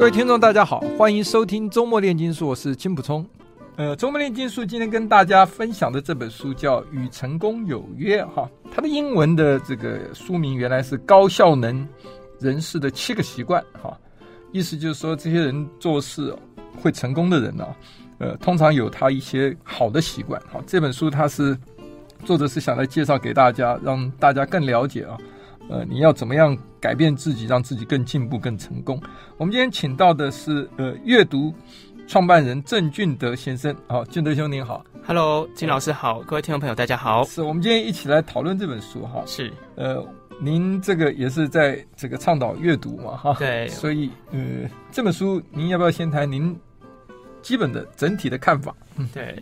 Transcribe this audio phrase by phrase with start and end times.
[0.00, 3.22] 各位听众，大家好，欢迎收听周末炼金术，我是金溥聪。
[3.76, 11.86] 呃，周末炼金术今天跟大家分享的这本书叫《与成功有约》哈，它的英文的这个书名原来是《高效能
[12.38, 13.94] 人士的七个习惯》哈，
[14.52, 16.34] 意思就是说这些人做事
[16.80, 17.66] 会成功的人呢，
[18.20, 20.62] 呃，通常有他一些好的习惯哈。
[20.66, 21.54] 这本书它是
[22.24, 25.18] 作者是想来介绍给大家，让大家更了解啊。
[25.68, 29.00] 呃，你要怎么样改变自己，让自己更进步、更成功？
[29.36, 31.54] 我们今天请到的是呃，阅读
[32.06, 33.74] 创办人郑俊德先生。
[33.86, 37.22] 好，俊德兄您好，Hello，金老师好，各位听众朋友大家好。
[37.24, 39.22] 是我们今天一起来讨论这本书哈。
[39.26, 40.04] 是，呃，
[40.40, 43.36] 您这个也是在这个倡导阅读嘛哈。
[43.38, 43.68] 对。
[43.68, 44.40] 所以呃，
[44.90, 46.58] 这本书您要不要先谈您
[47.42, 48.74] 基本的整体的看法？
[48.96, 49.38] 嗯，对。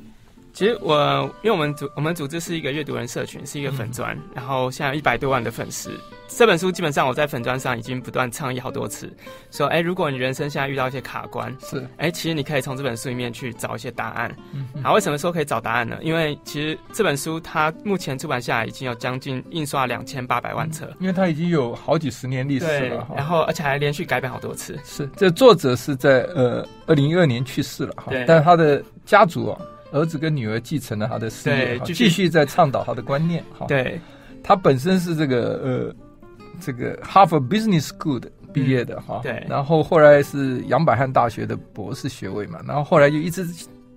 [0.59, 5.93] 其实我，因为我们组我们组织是一个阅读人社群，是一个粉砖，嗯、然后现在有一百多万的粉丝。
[6.27, 9.09] 这本书基本上我在粉砖上已经不断倡议好多次，
[9.53, 14.37] 说，哎，如果你人生现在遇到一些卡关，是，哎，其实你可以从这本书里面去找一些答案。
[14.53, 15.97] 嗯，好，为什么说可以找答案呢？
[16.03, 24.77] 因为其实这本书它目前出版下来已经有将近印刷两千八百万册，因为它已经有好几十年历史了，然后而且还连续改版好多次。
[24.85, 29.61] 是，这作者是在呃二零一二年去世了哈，但是他的家族啊。
[29.93, 33.43] 儿子跟女儿继承了他的事业，继续在倡导他的观念。
[33.59, 34.01] 哈，对，
[34.43, 35.95] 他本身是这个呃，
[36.61, 38.23] 这个哈佛 Business School
[38.53, 43.47] 毕业的哈，对，然后后来是杨百翰大学的博士学位嘛，然后后来就一直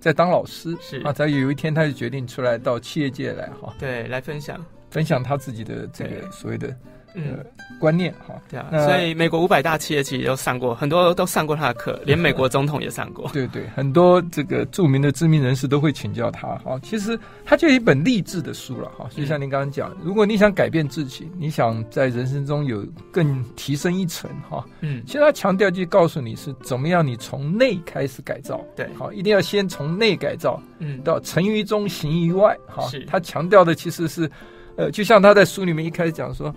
[0.00, 1.00] 在当老师，是。
[1.02, 4.64] 啊，在有一天他就决定出来到企业界来哈，对，来分享。
[4.90, 6.74] 分享他自己的这个所谓的。
[7.14, 7.38] 嗯，
[7.78, 13.28] 观念哈，对啊，所以美国五百大企业其实都上过，很多都上过他的课， 连美国总统也上过。
[13.32, 16.78] 对对，很多这个著名的知名人士都会请教他哈。
[16.82, 33.04] 其实他就一本励志的书了哈，就像您刚刚讲，如果你想改变自己，你想在人生中有更提升一层哈，嗯，其实他强调就告诉你是怎么样，你从内开始改造，对，好，一定要先从内改造，嗯，到成于中，行于外，哈，是。
[33.04, 34.30] 他强调的其实是，
[34.76, 36.54] 呃，就像他在书里面一开始讲说。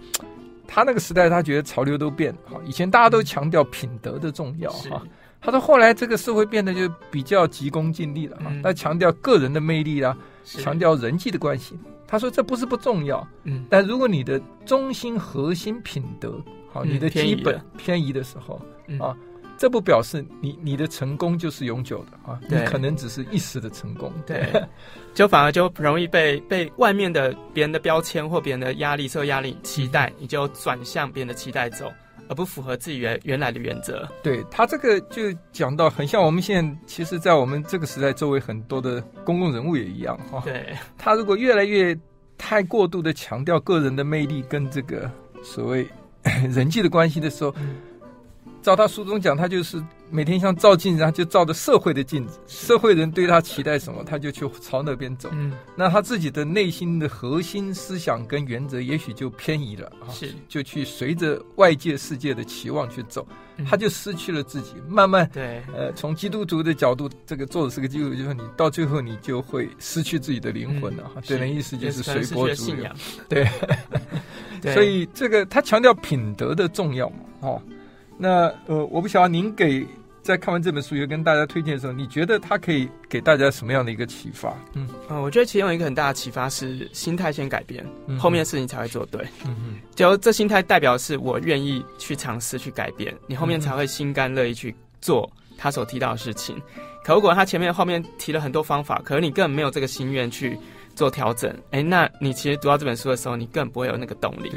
[0.67, 5.01] 他那个时代，他觉得潮流都变哈，以前大家都强调品德的重要哈。
[5.41, 11.77] 他说后来这个社会变得就比较急功近利了哈，他强调个人的魅力啦，强调人际的关系。
[12.07, 18.61] 他说这不是不重要，嗯，但如果你的中心核心品德好，你的基本偏移的时候
[18.99, 19.15] 啊。
[19.57, 24.45] 这不表示你你的成功就是永久的啊，你可能只是一时的成功，对，
[25.13, 31.89] 就反而就容易被被外面的别人的标签或别人的压力、受压力、期待，你就转向别人的期待走，
[32.27, 34.05] 而不符合自己原原来的原则。
[34.21, 40.41] 对，他这个就讲到很像我们现在，其实，在我们这个时代周围很多的公共人物也一样哈。
[40.44, 41.97] 对，他如果越来越
[42.38, 45.09] 太过度的强调个人的魅力跟这个
[45.41, 45.88] 所谓
[46.51, 47.55] 人际的关系的时候。
[48.65, 55.29] 照他书中讲，他就是每天像照镜子，他就照着社会的镜子，社会人对他期待什么，他就去朝那边走。
[55.33, 63.27] 嗯，那他自己的内心的核心思想跟原则，也许就偏移了啊，是就去随着外界世界的期望去走，
[63.69, 64.73] 他就失去了自己。
[64.89, 71.03] 慢慢对，呃，从基督徒的角度，这个作者是个基督徒，就是你到最后你就会失去自己的灵魂了。
[71.03, 72.89] 哈，对人意思就是随波逐流。
[73.29, 77.61] 对，所以这个他强调品德的重要嘛，哦。
[78.17, 79.85] 那呃，我不晓得您给
[80.21, 84.55] 在看完这本书以后跟大家推荐的时候，你觉得它可以给大家什么样的一个启发？
[84.73, 89.21] 嗯，呃，我觉得其中一个很大的启发是心态先改变，嗯、后面的事情才会做对。
[89.45, 96.59] 嗯嗯，就这心态代表是我愿意去尝试去改变，你后面才会心甘乐意去做他所提到的事情。
[97.03, 100.57] 可如果他前面后面提了很多方法，可是你根本没有这个心愿去
[100.95, 104.51] 做调整，哎，那你其实读到这本书的时候，你更不会有那个动力。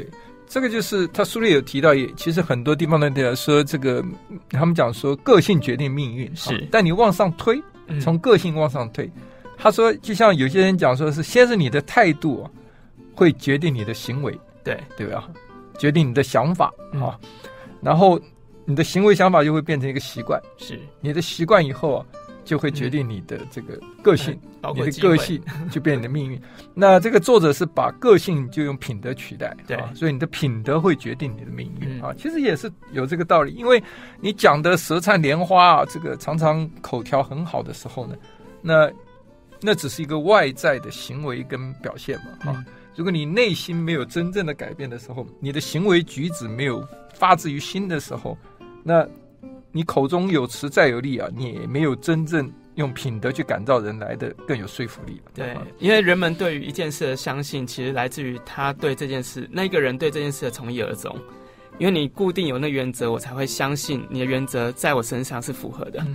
[0.49, 0.53] 对。
[0.53, 4.03] 这个就是他书里有提到，也其实很多地方的人说，这个
[4.49, 6.67] 他们讲说个性决定命运，是。
[6.71, 7.61] 但你往上推，
[8.01, 9.21] 从个性往上推，嗯、
[9.57, 12.49] 他说就像有些人讲说是先是你的态度啊
[13.13, 15.29] 会决定你的行为，对对吧？
[15.77, 17.19] 决定你的想法啊，
[17.81, 18.19] 然后
[18.65, 20.79] 你的行为想法就会变成一个习惯，是。
[20.99, 22.05] 你的习惯以后啊。
[22.49, 26.41] 就会决定你的这个个性，嗯、你的个性 就变你的命运。
[26.73, 32.11] 那这个作者是把个性就用品德取代，对啊，所以你的品德会决定你的命运、嗯、啊。
[32.17, 33.79] 其实也是有这个道理，因为
[34.19, 38.15] 你讲的舌灿莲花啊，这个常常口条很好的时候呢，
[38.63, 38.91] 那
[39.61, 42.65] 那只是一个外在的行为跟表现嘛，啊。
[42.65, 42.65] 嗯
[42.95, 48.37] 如果你内心没有真正的改变的时候，你的行为举止没有发自于心的时候，
[48.83, 49.07] 那
[49.71, 55.21] 你口中有词再有力啊，你也没有真正用品德去感召人来的更有说服力。
[55.33, 61.15] 对，因为人们对于一件事的相信，其实来自于他对这件事，那个人对这件事的从一而终。
[61.79, 66.05] 因为你固定有那原则，我才会相信你的原则在我身上是符合的。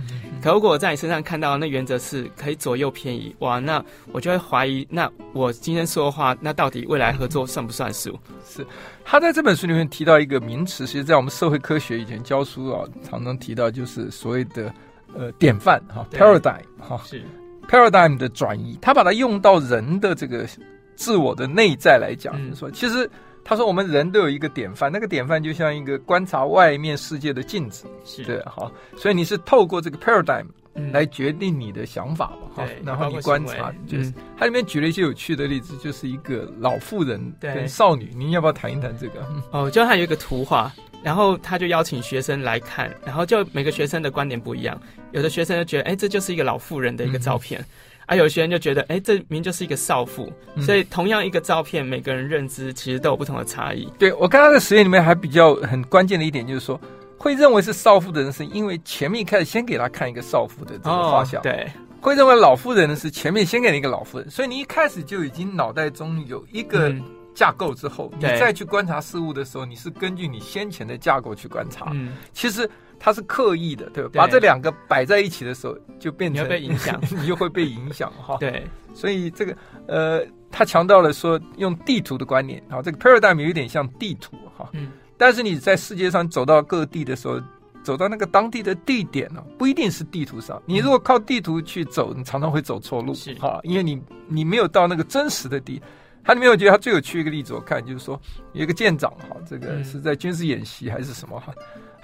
[0.41, 8.17] 可如果我在你身上看到那原则是可以左右偏移，哇，那我就会怀疑，那我今天说的话，那到底未来合作算不算数？
[8.47, 8.65] 是
[9.03, 14.71] 他在这本书里面提到一个名词，其实在我们社会科学以前教书啊，常常提到，就是所谓的
[15.15, 17.23] 呃典范哈，paradigm 哈，是
[17.67, 20.47] paradigm 的转移，他把它用到人的这个
[20.95, 23.09] 自我的内在来讲，嗯、就是说其实。
[23.47, 28.23] 他说：“我们人都有一个典范，那个典范就像一个观察外面世界的镜子，是。
[28.23, 30.47] 对，好，所以你是透过这个 paradigm
[30.91, 34.11] 来决定你的想法嘛，哈、嗯，然后你观察，就是。
[34.35, 39.23] 他里面举了一些有趣的例子，就是一个老妇人跟少女，您要不要谈一谈这个？
[39.51, 44.75] 哦，就还有一个图画，然后他就邀请学生来看，然后就每个学生的观点不一样，
[45.11, 47.61] 有的学生就觉得，哎，这就是一个老妇人的一个照片。
[47.61, 47.65] 嗯”
[48.05, 53.91] 啊，有些人就觉得，哎，这明明就是一个少妇，嗯、所以同样一个照片，每个人认知其实都有不同的差异。
[53.97, 56.79] 对，我刚刚的实验里面还比较很关键的一点，就是说，
[57.17, 61.41] 会认为是少妇的人，是因为前面一开始先给他看一个少妇的这个画像。
[61.41, 61.67] 哦、对，
[61.99, 66.93] 会认为老妇人的是前面先给你一个老妇人，所以你一开始就已经脑袋中有一个
[67.33, 71.89] 架构之后，嗯、你再去观察事物的时候，你是根据你先前的架构去观察。
[71.93, 72.69] 嗯，其实。
[73.05, 74.09] 他是刻意的，对吧？
[74.11, 78.35] 对，把这两个摆在一起的时候，就变成你会被影响， 你就会被影响哈。
[78.41, 78.65] 对，
[78.95, 79.55] 所以这个
[79.87, 84.67] 呃，他强调了说用地图的观念，好，这个 paradigm 有点像地图哈。
[84.73, 84.91] 嗯。
[85.17, 87.39] 但是你在世界上走到各地的时候，
[87.83, 90.59] 走到那个当地的地点呢，不一定是地图上。
[90.65, 95.79] 你如果靠地图去走，你常常会走错路，是哈，因为你你没有到那个真实的地。
[96.23, 98.19] 他里面我觉得他最有趣一个例子，我看就是说
[98.53, 101.53] 有一个舰长哈，这个是在军事演习还是什么哈？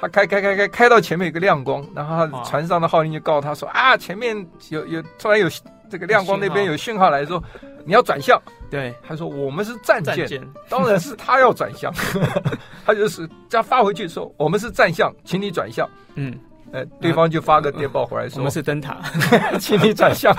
[0.02, 4.36] 他开开开开开到前面有个亮光，然后他船上的号令就告诉他说啊，前面
[4.70, 5.48] 有有突然有
[5.92, 7.42] 这个亮光，那边有讯号来说
[7.86, 8.42] 你要转向。
[8.72, 11.94] 对，他说我们是战舰，当然是他要转向，
[12.84, 15.88] 他就是再发回去说我们是战象，请你转向。
[16.16, 16.36] 嗯，
[16.72, 18.98] 呃，对方就发个电报回来说我们是灯塔，
[19.60, 20.36] 请你转向，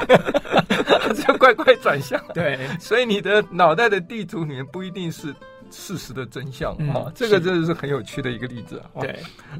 [1.14, 2.20] 就乖乖转向。
[2.34, 5.32] 对，所以你的脑袋的地图里面不一定是。
[5.72, 8.80] 事实的真相啊，嗯、这个真的是很有趣的一个例子。
[9.00, 9.10] 对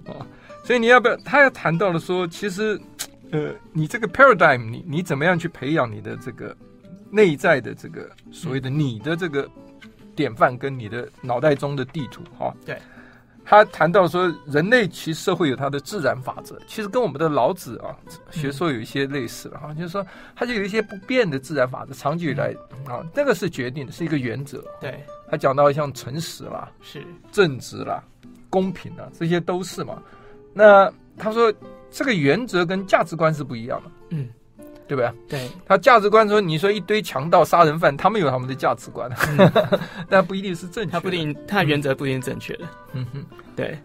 [0.07, 0.25] 啊，
[0.63, 1.17] 所以你要不要？
[1.25, 2.81] 他要谈到了说，其实，
[3.31, 6.55] 呃，你这个 paradigm，你你怎么样去培养你的这个
[7.11, 9.49] 内在的这个所谓的你的这个
[10.15, 12.55] 典范，跟你的脑袋中的地图哈？
[12.65, 12.79] 对，
[13.53, 17.95] 他谈到说，人类其实社会有它的自然法则，其实跟我们的老子啊
[18.31, 24.65] 学说有一些类似了哈，嗯、就是说，它就有一些不变的自然法则，长久以来、嗯、啊，这个是决定的，是一个原则。
[24.81, 25.05] 对。
[25.29, 28.03] 他讲到像诚实啦，是正直啦，
[28.49, 30.03] 公平啦，这些都是嘛。
[30.55, 31.53] 那他说
[31.91, 34.31] 这个原则跟价值观是不一样的，嗯，
[34.93, 35.39] 对不对？
[35.39, 39.51] 对，他价值观说，你说一堆强盗、杀人犯，他们有他们的价值观，嗯、
[40.11, 42.67] 但不一定是正确，他不一定，他的原则不一定正确的。
[42.93, 43.25] 嗯哼，
[43.57, 43.79] 对。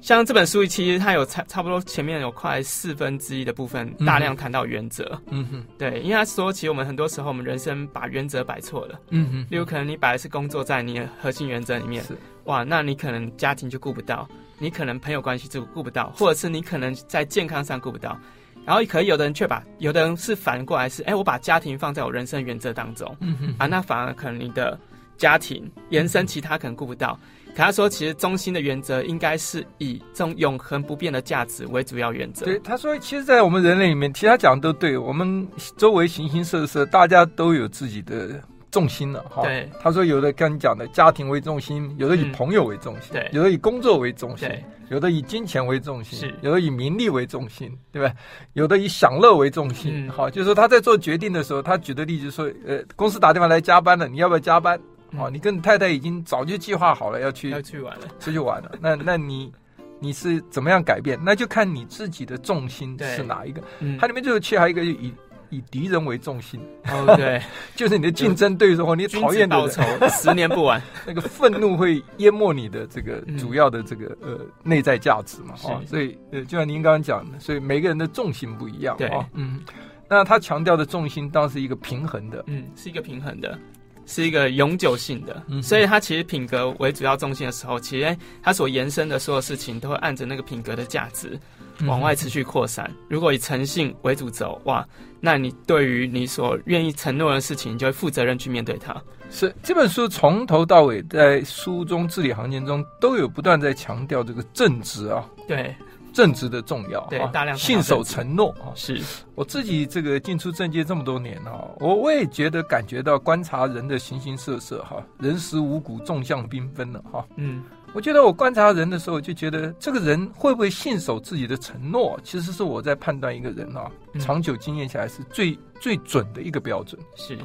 [0.00, 5.20] 像这本书，其实它有差差不多前面有快四分之一的部分，大量谈到原则。
[5.28, 8.98] 嗯哼，对，因为他说，其实我们很多时候，我们人生把原则摆错了。
[9.10, 14.26] 嗯哼，例如可能你摆的是工作在你的核心原则里面，是哇，那你可能家庭就顾不到，
[14.58, 18.18] 你可能朋友关系就顾不到，或者是你可能在健康上顾不到。
[18.64, 23.16] 然后可能有的人却把，有的人是反过来是，哎，我把家庭放在我人生原则当中。
[23.20, 24.78] 嗯哼，啊，那反而可能你的
[25.16, 27.18] 家庭延伸其他可能顾不到。
[27.52, 32.46] 可他说，其实中心的原则应该是以这种永恒不变的价值为主要原则。
[32.46, 34.96] 对，他说，其实，在我们人类里面，其他讲的都对。
[34.96, 38.40] 我们周围形形色色，大家都有自己的
[38.70, 39.22] 重心了。
[39.28, 39.68] 哈，对。
[39.80, 48.14] 他说，有的跟你讲的家庭为重心，有的以朋友为重心，对、嗯，有的以工作为重心，对，有的以金钱为重心，是，有的以名利为重心，对吧？
[48.54, 50.10] 有的以享乐为重心。
[50.10, 54.80] 好、嗯，就是说他在做决定的时候，他举的例子说，呃，公司打电话来加班了，你要不要加班？
[55.18, 58.70] 哦，你跟你太太已经早就计划好了要去要去玩了，出去玩了。
[58.80, 59.52] 那那你
[59.98, 61.18] 你是怎么样改变？
[61.20, 63.60] 那就看你自己的重心是哪一个。
[63.80, 65.12] 嗯它、嗯、里面就有其还有一个以
[65.50, 66.60] 以敌人为重心。
[66.84, 67.40] 哦，对，
[67.76, 70.80] 就是你的竞争对手，你讨厌的报仇，十年不晚。
[71.06, 75.54] 那个愤怒会淹没你的这个主要的这个呃内在价值嘛？
[75.56, 78.96] 哈，所以呃，就像您刚刚讲的，所以每个人的重心不一样。
[78.96, 79.60] 对，嗯，
[80.08, 83.58] 那他强调的重心当然是一个平衡的，嗯，是一个平衡的。
[84.06, 91.38] 是一个永久性的，所以他其实品格为主要重心的时候，其实他所延伸的所有事情都会按着那个品格的价值
[91.86, 92.90] 往外持续扩散。
[93.08, 94.86] 如果以诚信为主轴，哇，
[95.20, 98.94] 那你对于你所愿意承诺的事情，你就会负责任去面对它。
[99.30, 105.74] 是这本书从头到尾在书中字里行间中都有不断在强调这个正直啊，对。
[106.12, 109.00] 正直的重要，对，大量信守承诺啊，是
[109.36, 127.00] 我自己这个进出政界这么多年啊，我我也觉得感觉到观察人的形形色色哈，人食五谷，众相缤纷了哈，嗯，我觉得我观察人的时候，就觉得这个人会不会信守自己的承诺，其实是我在判断一个人啊，长久经验下来是最最准的一个标准。
[127.16, 127.38] 是，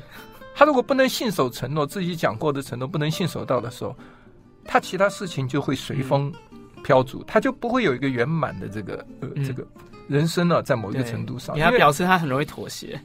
[0.54, 3.96] 他如果不能信守承诺，自己讲过的承诺不能信守到的时候，
[4.64, 6.32] 他其他事情就会随风。
[6.84, 9.04] 飘逐，他就不会有一个圆满的这个
[9.44, 9.66] 这个
[10.08, 13.02] 人生呢、啊，在某一个程度上，他表示他很容易妥协。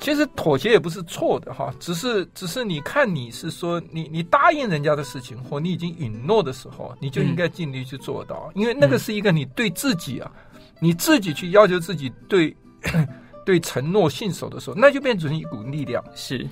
[0.00, 10.30] 其实妥协也不是错的哈，只是只是你看你是说你你答应人家的事情或你已经允诺的时候，你就应该尽力去做到，嗯、因为那个是一个你对自己啊，
[10.80, 12.54] 你自己去要求自己对
[13.46, 16.04] 对承诺信守的时候，那就变成一股力量。
[16.14, 16.46] 是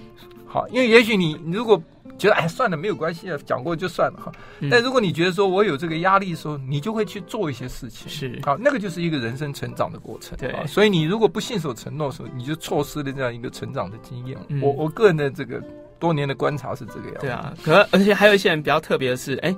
[0.46, 1.82] 好，因为也许你如果。
[2.22, 4.30] 觉得哎，算了，没有关系啊，讲过就算了哈。
[4.70, 8.08] 但如果你觉得说我有这个压力的时候，你就会去做一些事情。
[8.08, 10.38] 是好，那个就是一个人生成长的过程。
[10.38, 14.38] 对，所以你如果不信守承诺的时候，你就错失了这样一个成长的经验。
[14.50, 15.60] 嗯、我我个人的这个
[15.98, 17.20] 多年的观察是这个样子。
[17.22, 19.52] 对啊，可而且还有一些人比较特别的是，哎，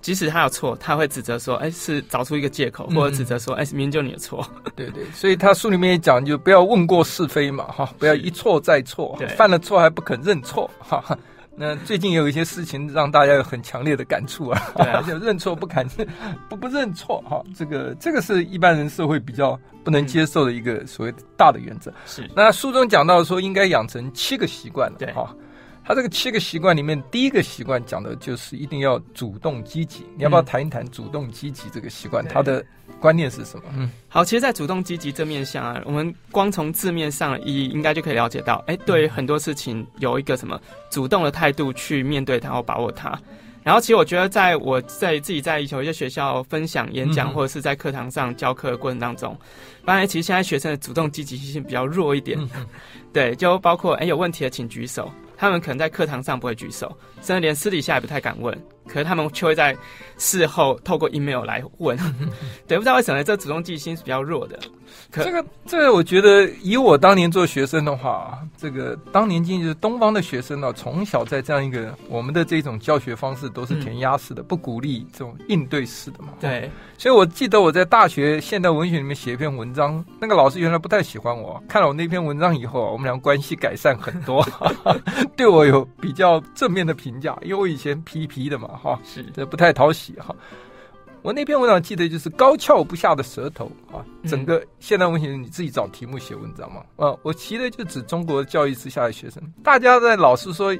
[0.00, 4.44] 即使他有错，他会指责说，哎，是找出一个借口，或者指责说，哎，明明就你的错。
[4.74, 11.16] 对对，所以他书里面也讲，就不要问过是非嘛，哈，不要一错再错，对，犯了错还不肯认错，哈。
[11.58, 16.06] 那最近有一些事情让大家有很强烈的感触啊，对啊， 而且认错不敢认，
[16.48, 21.92] 不不认错哈，这个这个是一般人社会比较不能接受的一个所谓大的原则。
[22.06, 25.12] 是，那书中讲到说应该养成七个习惯，对。
[25.12, 25.34] 哈，
[25.84, 32.24] 他这个七个习惯里面第一个习惯讲的就是一定要主动积极，你要不要谈一谈主动积极这个习惯？
[32.28, 32.64] 它的
[33.00, 33.64] 观念是什么？
[33.76, 43.18] 嗯，好，其实，在主动积极这面向啊，我们光从字面上的意义，应该就可以了解到，哎，对于很多事情有一个什么主动的态度去面对它或把握它。
[43.62, 49.36] 然后，其实我觉得，在我在自己在有一些学校分享演讲，或者是在课堂上教课的过程当中，
[49.84, 52.38] 发现其实现在学生的主动积极性比较弱一点。
[53.12, 55.10] 对，就包括哎，有问题的请举手。
[55.36, 56.90] 他们可能在课堂上不会举手，
[57.22, 58.56] 甚至连私底下也不太敢问。
[58.88, 59.76] 可是他们却会在
[60.16, 61.96] 事后透过 email 来问。
[62.66, 64.58] 对，不知道为什么这主动积极性是比较弱的。
[65.10, 76.28] 可这个这个，我觉得以我当年做学生的话，这个当年进就是东方的学生呢，从小在这样一个我们的这种教学方式都是填鸭式的，嗯、不鼓励这种应对式的嘛。
[76.40, 84.46] 对，所以我记得我在大学现代文学里面写一篇文章，那个老师原来不太喜欢我，看了我那篇文章以后，我们俩关系改善很多。
[85.36, 90.34] 对我有比较正面的评价，因为我以前皮皮的嘛，哈，是这不太讨喜哈。
[91.20, 96.80] 我那篇文章记得就是高翘不下的舌头啊，整个现代文学你自己找题目写文章嘛。
[96.96, 100.74] 啊，我提的就指中国教育之下的学生，大家在老师说，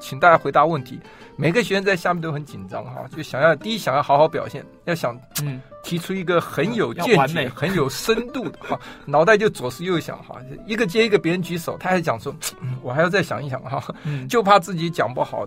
[0.00, 0.98] 请大家回答问题，
[1.36, 10.36] 每个学生在下面都很紧张哈，就想要第一想要好好表现，要想嗯提出一个很有见解、很有深度的哈，脑袋就左思右想哈，
[10.66, 12.34] 一个接一个别人举手，他还讲说，
[12.82, 13.82] 我还要再想一想哈，
[14.28, 15.46] 就怕自己讲不好。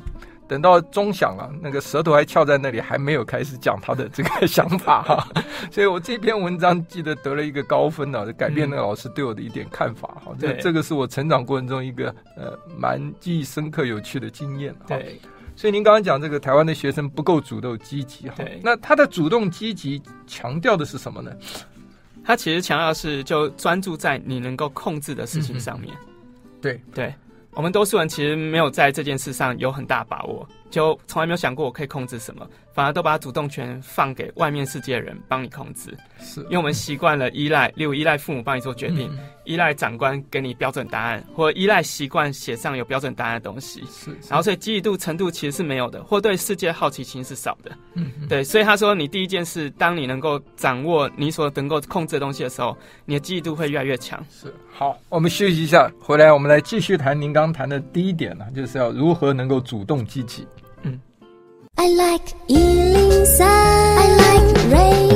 [0.49, 5.27] 等到钟响了，那个舌头还翘在那里，还没有开始讲他的这个想法哈，
[5.69, 10.35] 所以我这篇文章记得得了一个高分呢，改变那个老师对我的一点看法哈。
[10.39, 14.87] 这这个是我成长过程中一个呃蛮记忆深刻、有趣的经验哈。
[14.87, 15.21] 对，
[15.55, 21.31] 所以您刚刚讲这个台湾的学生不够主动积极哈，对，那他的主动积极强调的是什么呢？
[22.25, 25.95] 他其实强调是就专注在你能够控制的事情上面。
[26.59, 27.13] 对对。
[27.53, 35.97] 我们多数人其实没有在这件事上有很大把握，就从来没有想过我可以控制什么，反而都把主动权放给外面世界的人帮你控制。
[36.19, 43.81] 是，因为我们习惯了依赖，例如依赖父母帮你做决定，嗯、依赖长官给你标准答案，或依赖习惯写上有标准答案的东西。
[43.85, 47.71] 是，是，然后所以积极度程度其实是没有的，或对世界好奇心是少的。
[47.95, 54.23] 嗯，嗯，对，所以他说，你第一件事，当你能够掌握你所能够控制的东西的时候，你的积极度会越来越强。
[54.29, 60.45] 是，好，我们休息一下，回来我们来继续谈您刚谈的第一点呢，就是要如何能够主动积极。
[60.83, 61.00] 嗯。
[61.75, 65.08] I like 103, I like radio.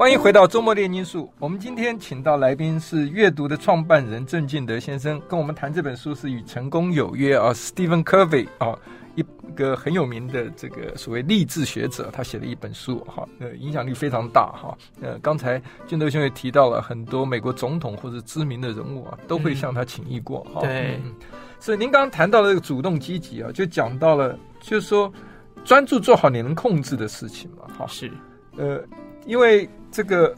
[0.00, 1.30] 欢迎回到周末炼金术。
[1.38, 8.74] 我们今天请到来宾是阅读的创办人郑进德先生，跟我们谈这本书是《与成功有约》啊，Stephen Covey 啊，
[9.14, 9.22] 一
[9.54, 14.74] 个很有名的这个所谓励志学者，他写了一本书哈，呃，影响力非常大哈。
[15.02, 20.62] 呃，刚才进德兄也提到了很多美国总统或者知名的人物啊，都会向他请益过哈。
[20.62, 20.98] 对，
[21.58, 25.12] 所以您刚刚谈到了这个主动积极啊，就讲到了，就是说
[25.62, 27.86] 专注做好你能控制的事情嘛，哈。
[27.86, 28.10] 是，
[28.56, 28.82] 呃。
[29.26, 30.34] 因为这个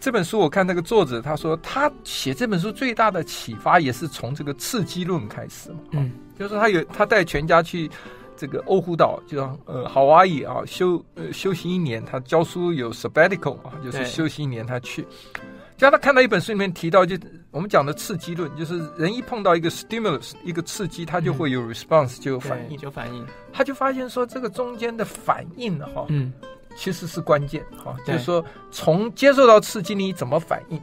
[0.00, 5.78] 这本书，我看那个作者他说，他写这本书最大的启发也是从这个刺激论开始嘛。
[5.92, 7.90] 嗯，就是他有他带全家去
[8.36, 15.06] 这个欧胡岛，就呃夏威夷啊休呃休息一年，他教书有 sabbatical 啊，就是休息一年他去。
[15.76, 17.16] 叫他看到一本书里面提到，就
[17.52, 23.24] 我们讲的刺激论，就是人一碰到一个 stimulus 一个刺激，他就会有 response 就有反应，就反应。
[23.52, 26.32] 他就发现说，这个中间的反应哈，嗯。
[26.76, 30.80] 其实是关键哈，就是说从接受到刺激你怎么反应。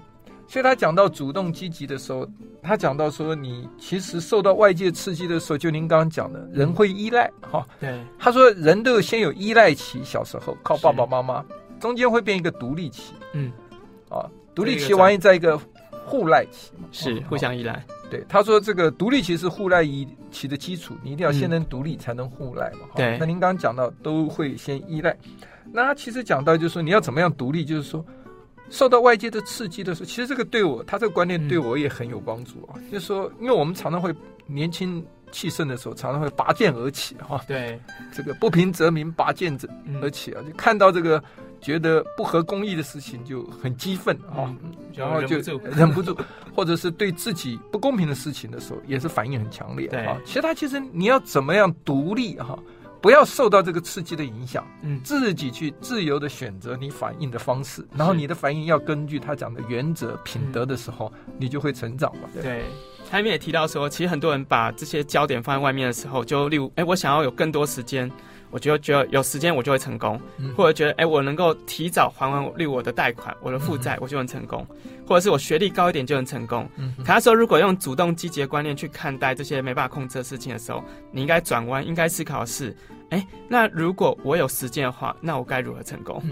[0.48, 2.28] 所以他讲到主动积极的时候，
[2.62, 7.68] 他讲到说你其实受到外界刺激的时候，就您刚刚讲的，人会依赖哈。
[7.80, 11.44] 对，他说人都有先有依赖期，小时候靠爸爸妈妈，
[11.80, 13.52] 中间会变一个独立期，嗯，
[14.08, 15.60] 啊，独立期完在一个
[16.06, 17.84] 互赖期，是互相依赖。
[18.12, 19.84] 对，他说这个独立期是互赖
[20.30, 22.82] 期的基础，你一定要先能独立才能互赖嘛。
[22.96, 25.18] 对，那您刚刚讲到都会先依赖。
[25.72, 28.06] 那他其实讲到就是说你要怎么样独立，就是说
[28.70, 32.76] 受到外界的刺激的时候，其实这个对我，他这个观念对我也很有帮助啊。
[32.78, 34.14] 嗯、就是说，因为我们常常会
[34.48, 37.42] 年轻气盛的时候，常常会拔剑而起哈。
[37.48, 37.80] 对，
[38.14, 39.68] 这个不平则鸣，拔剑者
[40.02, 41.22] 而起啊，就看到这个
[41.62, 46.18] 觉得不合公义的事情就很激愤啊，嗯、然后就忍不住，
[46.56, 50.18] 或者是对自己不公平的事情的时候，也是反应很强烈啊。
[50.26, 52.58] 其实他其实你要怎么样独立哈？
[53.06, 62.28] 不要受到这个刺激的影响，嗯，自己去自由的选择你反应的方式，然后你的反应要根据他讲的原则、品德的时候，你就会成长嘛。
[62.34, 62.64] 对，对，
[63.08, 68.12] 他里面也提到说，其实很多人把这些焦点放在外面的时候，就例如，哎，我想要有更多时间。
[68.56, 70.18] 我觉得，觉得有时间我就会成功，
[70.56, 74.66] 或者觉得，哎，我能够提早还完例如我的贷款、我的负债，我就能成功，
[75.06, 76.66] 或者是我学历高一点就能成功。
[77.00, 80.82] 可他说，如果用主动积极的观念去看待这些没办法控制的事情的时候，
[81.12, 82.74] 你应该转弯，应该思考的是，
[83.10, 86.24] 哎，那如果我有时间的话，那我该如何成功？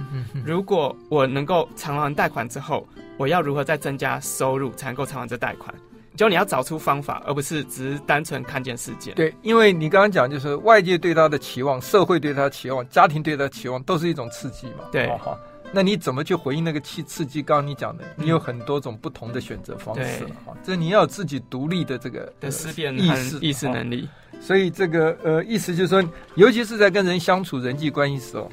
[0.46, 2.88] 如果我能够偿还贷款之后，
[3.18, 5.76] 我要如何再增加收入才能够偿还这贷款？
[6.16, 9.16] 就你要找出方法，而不是只是单纯看见事件。
[9.16, 14.86] 对，因为你刚刚讲，就是外界对他的期望、社会对他的期望、家庭对他的期望，都是一种刺激嘛。
[14.92, 15.40] 对，哈、哦，
[15.72, 17.42] 那你怎么去回应那个刺刺激？
[17.42, 20.56] 刚刚你讲的，你有很多种不同的选择方式哈。
[20.64, 24.08] 这你要有自己独立的这个的思辨意识意识能力。
[24.40, 26.04] 所以这个呃，意思就是说，
[26.36, 28.52] 尤其是在跟人相处、人际关系时候，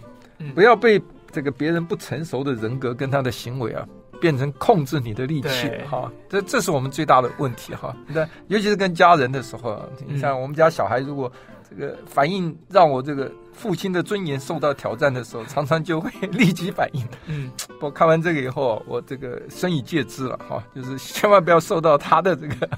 [0.54, 3.86] 不要被这个别人不成熟的人格跟他的行为啊。
[4.20, 7.96] 变成控制你的力气哈，这这是我们最大的问题哈。
[8.06, 11.32] 那尤其是跟家人的时候，你像我们家小孩，如果
[11.68, 17.02] 这个反应让我这个父亲的尊严受到挑战的时候， 常常就会立即反应。
[17.26, 22.68] 嗯， 我看完这个以后，我这个深以戒之了哈，就是千万不要受到他的这个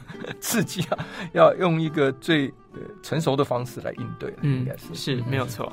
[0.40, 0.98] 刺激啊，
[1.32, 2.52] 要用一个最
[3.02, 4.32] 成熟的方式来应对。
[4.42, 5.72] 嗯，应该是是没有错。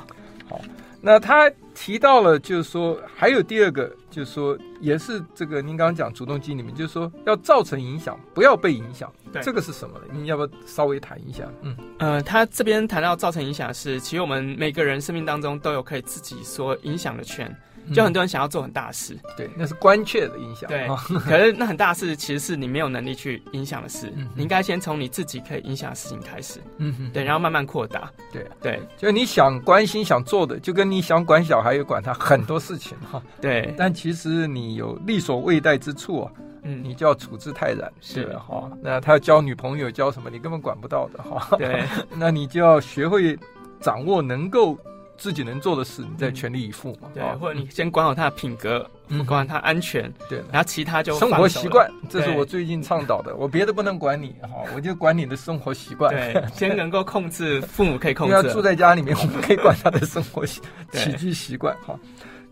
[0.50, 0.60] 好。
[1.02, 9.12] 那他提到了，就是说还有第二个，就是说也是这个您刚刚讲主动机里面，就是说要造成影响，不要被影响。
[9.32, 10.06] 对，这个是什么呢？
[10.12, 11.46] 你要不要稍微谈一下？
[11.62, 17.56] 嗯，呃，他这边谈到造成影响是，其实我们每个人生命当中都有可以自己所影响的权。
[17.94, 20.70] 就很多人想要做很大事，嗯、对，那是关切的影响。
[20.70, 20.88] 对，
[21.26, 24.12] 可是那很大事其实是你没有能力去影响的事。
[24.16, 26.60] 嗯、你应该先从你自己可以影响的事情开始。
[26.78, 28.12] 嗯哼，对，然后慢慢扩大。
[28.32, 33.22] 对对，就你想关心、想做的，就跟你想管小孩、也管他很多事情哈。
[33.42, 36.32] 对，但其实你有力所未逮之处啊，
[36.64, 37.92] 嗯，你就要处之泰然。
[38.02, 41.58] 是哈，那他要交女朋友、交什么，你根本管不到的哈。
[41.58, 41.84] 对，
[42.16, 43.38] 那你就要学会
[43.80, 44.78] 掌握能够。
[45.20, 47.10] 自己能做的事，你再全力以赴嘛。
[47.14, 48.90] 对，或者你先管好他的品格，
[49.28, 50.12] 管好他安全。
[50.30, 53.36] 对，然后其他就生活习惯，这是我最近倡导的。
[53.36, 56.10] 我别的不能管你，哈，我就管你的生活习惯。
[56.16, 58.34] 对，先能够控制父母可以控制。
[58.34, 60.62] 要住在家里面，我们可以管他的生活习
[60.94, 61.76] 起居习惯。
[61.86, 62.00] 哈，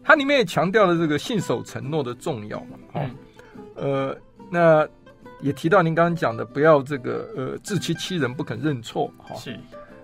[0.04, 2.78] 它里面也强调了这个信守承诺的重要嘛。
[2.92, 3.02] 哈，
[3.76, 4.14] 呃，
[4.52, 4.86] 那
[5.40, 9.10] 也提到您刚刚讲的，不要这个呃自欺欺人，不肯认错。
[9.18, 9.58] 哈，是，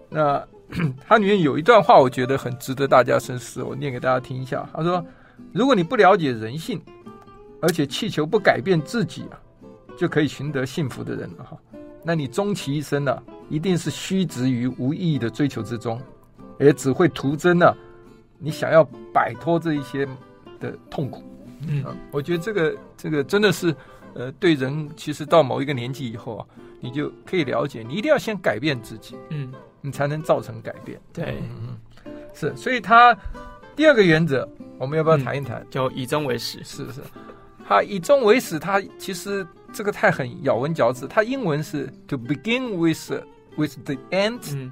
[0.10, 0.42] 那。
[1.08, 4.68] 它里面有一段话，我觉得很值得大家深思，我念给大家听一下。
[4.74, 5.06] 他说
[5.54, 6.82] ：“如果你不了解人性，
[7.62, 9.40] 而且气球不改变自己啊，
[9.98, 11.58] 就可以寻得幸福的人了哈，
[12.04, 16.02] 那你终其一生呢、啊，一定是虚掷于无意义的追求之中，
[16.60, 17.74] 也只会徒增呢，
[18.40, 18.84] 你想要
[19.14, 20.06] 摆脱这一些
[20.60, 21.24] 的痛苦。
[21.68, 23.74] 嗯，我觉得这个这个真的是，
[24.16, 26.46] 呃，对人其实到某一个年纪以后啊，
[26.80, 31.00] 你就可以了解，你一定要先改变自己，嗯，你才能造成改变。
[31.12, 33.18] 对，嗯嗯，是，所以他
[33.76, 34.48] 第二个原则，
[34.78, 35.66] 我们要不要谈一谈？
[35.70, 37.02] 叫以终为始，是是。
[37.68, 43.24] 他以终为始，他其实这个太很咬文嚼字，他英文是 to begin with
[43.58, 44.72] with the end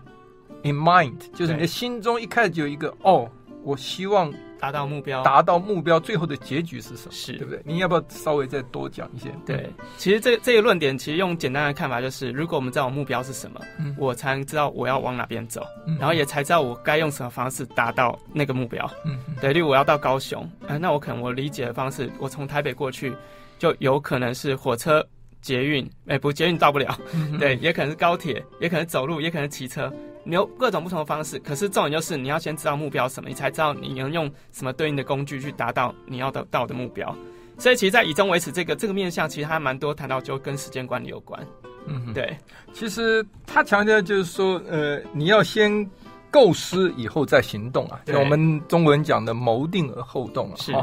[0.63, 3.29] in mind，就是你的心中一开始就有一个哦，
[3.63, 4.31] 我希望。
[4.61, 7.11] 达到目标，达到目标，最后的结局是什么？
[7.11, 7.59] 是对不对？
[7.65, 9.29] 你要不要稍微再多讲一些？
[9.43, 18.87] 对，其实这这个论点，其实用简单的看法就是，如果我们知道我目标是什么，嗯，我才能知道我要往哪边走，嗯，然后也才知道我该用什么方式达到那个目标。
[19.03, 23.11] 嗯，对，例如我要到高雄，呃，那我可能我理解的方式，我从台北过去，
[23.57, 25.03] 就有可能是火车、
[25.41, 29.91] 捷运，哎，不，捷运到不了，嗯，对，也可能是高铁，也可能走路，也可能骑车。
[30.23, 37.15] 你有各种不同的方式，可是重点就是你要先知道目标什么，你才知道你能用什么对应的工具去达到你要的到的目标。
[37.57, 41.39] 所以，其实，在以终为始这个这个面向，其实还蛮多谈到就跟时间管理有关。
[41.85, 42.35] 嗯，对。
[42.73, 45.87] 其实他强调就是说，呃，你要先
[46.31, 48.01] 构思，以后再行动啊。
[48.07, 50.55] 像我们中文讲的“谋定而后动”啊。
[50.57, 50.73] 是。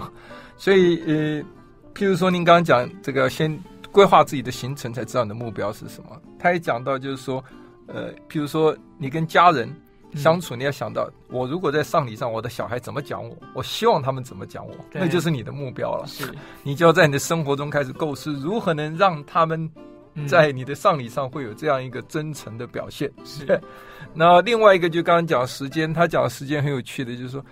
[0.56, 1.42] 所以，呃，
[1.94, 3.56] 譬如说您刚刚讲这个，先
[3.90, 6.10] 规划自己的行程，才知道你的目标是什么。
[6.38, 7.42] 他也讲到就是说。
[7.88, 9.68] 呃，譬如说你跟家人
[10.14, 16.06] 相处，嗯、你要想到，我如果在丧礼上，我的小孩怎么讲我，我希望他们怎么讲我，那就是你的目标了。
[16.06, 16.30] 是，
[16.62, 19.68] 你就要在你的生活中开始构思，如何能让他们
[20.26, 23.10] 在你的丧礼上会有这样一个真诚的表现。
[23.16, 23.60] 嗯、是，
[24.14, 27.44] 那另外一个就刚刚讲时间，他讲的时间很有趣的，就是说。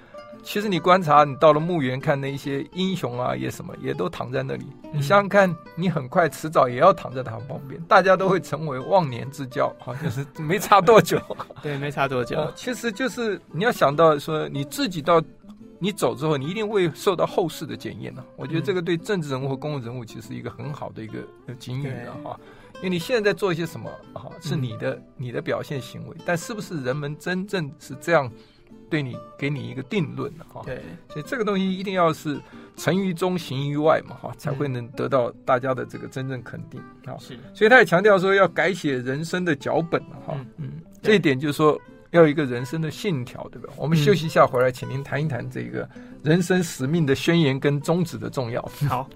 [0.47, 4.65] 其实你观察，你到了墓园看那些英雄啊，也什么也都躺在那里。
[4.95, 11.21] 你想想看，你很快迟早也要躺在他们旁边，大家都会成为忘年之交，好像是没差多久。
[11.61, 12.39] 对，没差多久。
[12.39, 15.21] 哦，其实就是你要想到说，你自己到
[15.81, 18.25] 你走之后，你一定会受到后世的检验的。
[18.37, 21.19] 我觉得这个对政治人物和公共人物其实是一个很好的一个
[21.59, 22.39] 警语的哈，
[22.77, 28.31] 因为你现在在做一些什么哈，是你的你的表现行为，但是不是人们真正是这样？
[28.89, 32.41] 对你给你一个定论的哈，对，所以这个东西一定要是
[32.77, 37.17] 成于中行于外嘛哈，才会能得到大家的这个真正肯定啊。
[37.19, 43.73] 是，所以他也强调说要改写人生的脚本哈，嗯，这一点就是说要有一个人生的信条，对吧？
[43.77, 45.89] 我们休息一下回来，请您谈一谈这个
[46.23, 48.63] 人生使命的宣言跟宗旨的重要。
[48.89, 49.09] 好。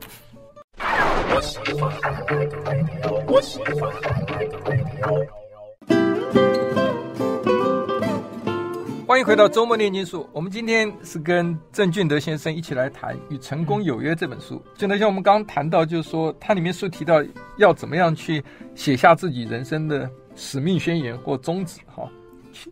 [9.11, 10.31] 欢迎回到周末炼金术。
[10.33, 14.63] 我们今天是跟郑俊德先生一起来谈《与成功有约》这本书。
[14.77, 17.17] 俊德先，我们刚刚谈到，就是说它里面书提到
[17.57, 18.41] 要怎么样去
[18.77, 22.09] 写下自己人生的使命宣言或宗旨，哈，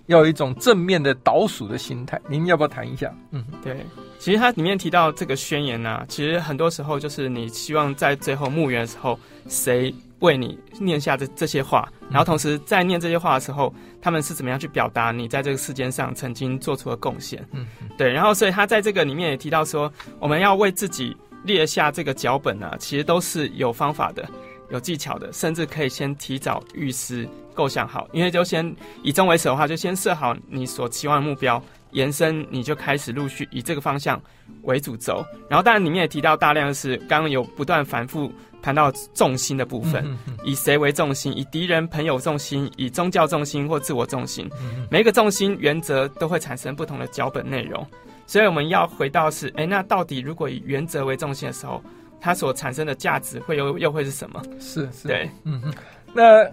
[0.07, 2.21] 要有一种正面的倒数的心态。
[2.29, 3.13] 您要不要谈一下？
[3.33, 3.77] 嗯，对。
[4.19, 17.47] 其实它里面提到这个宣言呢、啊，其实很多时候就是你希望在最后墓园的时候，谁为你念下这这些话，然后同时在念这些话的时候，他们是怎么样去表达你在这个世间上曾经做出的贡献？
[17.53, 17.65] 嗯，
[17.97, 18.13] 对。
[18.13, 24.29] 然后所以他在这个里面也提到说，我们要为自己列下这个脚本呢、啊，其实都是有方法的、
[24.71, 34.21] 有技巧的，甚至可以先提早预思构想好，因为就先以终为始的话，就先设好你所期望的目标，延伸你就开始陆续以这个方向
[34.63, 35.25] 为主轴。
[35.49, 38.33] 然后当然里面也提到大量的是刚刚有不断反复。
[38.61, 40.05] 谈到重心的部分，
[40.43, 41.33] 以谁为重心？
[41.39, 44.51] 以敌人、朋友重心，以宗教重心或自我重心。
[44.91, 47.87] 每一个重心原则都会产生不同的脚本内容，
[48.27, 51.81] 所以我们要回到是：哎，那到底如果以原则为重心的时候，
[52.21, 54.43] 它所产生的价值会又又会是什么？
[54.59, 55.73] 是是，对，嗯哼。
[56.13, 56.45] 那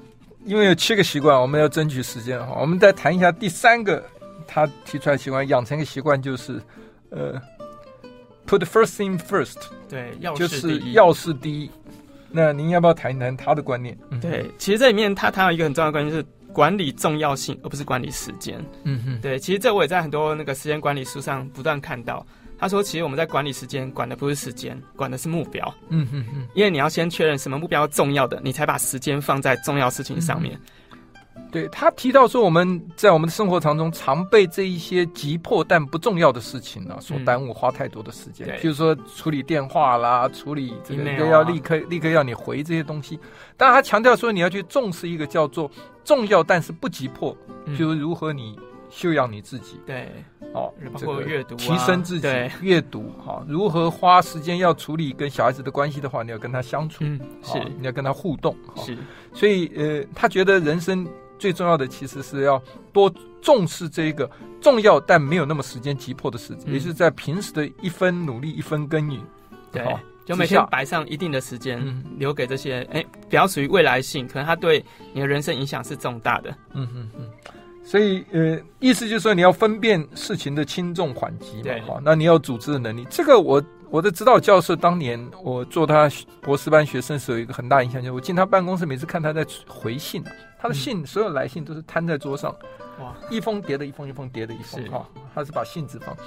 [0.46, 4.06] 因为有七个习惯，我们要争取时间哈，我们再谈一下第三个
[4.48, 6.62] 他提出来的习惯，养成一个习惯就是，
[7.10, 7.34] 呃
[8.46, 9.58] ，put the first thing first，
[9.90, 11.70] 对，要就是要事第一。
[12.32, 13.98] 那您要不要谈一谈他的观念？
[14.22, 18.64] 对，其实这里面他谈到一个很重要的观念，就是管理重要性，而不是管理时间。
[18.84, 22.26] 嗯哼，对，其实这我也在很多那个时间管理书上不断看到。
[22.58, 25.74] 他说，其实我们在管理时间，管的不是时间，管的是目标。
[25.90, 30.56] 嗯哼哼，因为你要先确认什么目标重要的，你才把时间放在重要事情上面。
[30.56, 30.62] 嗯
[31.52, 38.46] 对，他提到说，我们在我们的生活当中常被这一些急迫但不重要的事情呢、啊、所耽误，花太多的时间。
[38.62, 43.18] 比、嗯、如说处理电话啦，处理这个要立刻立刻要你回这些东西。
[43.56, 45.72] 但，他强调说，你要去重视一个叫做
[46.04, 47.34] 重要但是不急迫，
[47.78, 49.80] 就、如何你修养你自己。
[49.86, 50.12] 对，
[50.54, 52.28] 哦，包括阅读、啊、提升自己，
[52.60, 58.54] 阅读哈、哦，如何花时间要处理跟小孩子的关系的话，你要跟他相处，嗯、是、哦，你要跟他互动。
[58.76, 58.98] 是，哦、
[59.34, 61.08] 所以呃，他觉得人生。
[61.38, 64.30] 最重要的其实是要多重视这一个
[64.62, 69.22] 重要但没有那么时间急迫的事情，嗯、也就是在平时的一分努力一分耕耘，
[69.72, 76.50] 对好，就每天摆上一定的时间，嗯留给这些哎，比较属于未来性，可能它对你的人生影响是重大的。
[76.74, 77.30] 嗯嗯嗯。
[77.84, 83.06] 所以呃，意思就是说你要分辨事情的轻重缓急嘛，对好，那你要组织的能力。
[83.12, 86.10] 这个我我的指导教授当年我做他
[86.42, 90.24] 博士班学生时候有一个很大影响，就是我进他办公室，每次看他在回信，
[90.66, 92.52] 他的信、嗯、所有来信都是摊在桌上，
[93.00, 96.18] 哇，一封叠的一封，一封叠的一封，哈，他是把信纸放。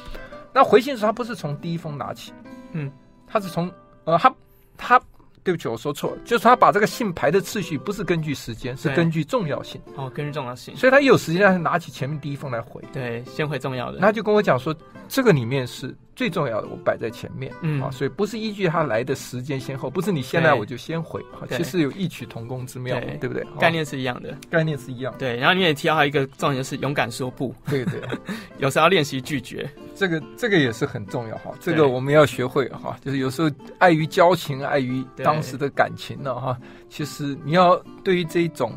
[0.53, 2.33] 那回信的时候他不是从第一封拿起，
[2.71, 2.91] 嗯，
[3.27, 3.69] 他是从
[4.05, 4.33] 呃他
[4.77, 5.01] 他。
[5.45, 9.81] 对不起，我说错了，就是他把这个信排的次序不是根据时间，是根据重要性。
[9.97, 10.77] 哦，根据重要性。
[10.77, 12.83] 所以他一有时间，他就拿起前面第一封来回。
[12.93, 13.99] 对，先回重要的。
[13.99, 14.77] 他就跟我讲说，
[15.09, 17.53] 这个里面是最重要的，我摆在前面。
[17.63, 21.21] 嗯，啊，所以不是依据它来的时间先后，不是你先来我就先回。
[21.33, 23.47] 啊，其实有异曲同工之妙，对，对不对？
[23.61, 25.15] 概念是一样的，概念是一样。
[25.17, 27.55] 对，然后你也提到一个重点，就是勇敢说不。
[27.71, 28.01] 对对，
[28.59, 29.71] 有时候要练习拒绝。
[29.95, 36.59] 这个这个也是很重要哈，这个我们要学会哈，就是有时候碍于交情，碍于当时的感情呢哈，
[36.91, 38.73] 其实你要对于这一种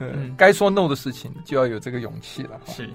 [0.00, 2.60] 嗯该说 no 的事情，就要有这个勇气了。
[2.66, 2.90] 是，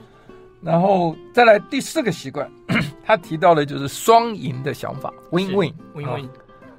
[0.65, 2.49] 然后再来第四个习惯，
[3.06, 6.30] 他提到的就是双赢的想法，win win win win。